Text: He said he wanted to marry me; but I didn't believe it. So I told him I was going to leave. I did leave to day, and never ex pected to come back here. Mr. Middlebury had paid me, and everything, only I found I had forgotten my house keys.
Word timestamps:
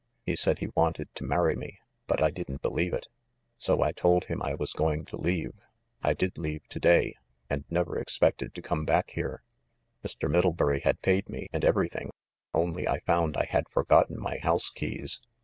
He 0.25 0.35
said 0.35 0.57
he 0.57 0.69
wanted 0.75 1.13
to 1.13 1.23
marry 1.23 1.55
me; 1.55 1.77
but 2.07 2.23
I 2.23 2.31
didn't 2.31 2.63
believe 2.63 2.91
it. 2.91 3.07
So 3.59 3.83
I 3.83 3.91
told 3.91 4.23
him 4.23 4.41
I 4.41 4.55
was 4.55 4.73
going 4.73 5.05
to 5.05 5.15
leave. 5.15 5.51
I 6.01 6.15
did 6.15 6.39
leave 6.39 6.67
to 6.69 6.79
day, 6.79 7.13
and 7.51 7.65
never 7.69 7.99
ex 7.99 8.17
pected 8.17 8.55
to 8.55 8.63
come 8.63 8.83
back 8.83 9.11
here. 9.11 9.43
Mr. 10.03 10.27
Middlebury 10.27 10.79
had 10.79 11.03
paid 11.03 11.29
me, 11.29 11.49
and 11.53 11.63
everything, 11.63 12.09
only 12.51 12.87
I 12.87 13.01
found 13.01 13.37
I 13.37 13.45
had 13.45 13.69
forgotten 13.69 14.19
my 14.19 14.39
house 14.39 14.71
keys. 14.71 15.21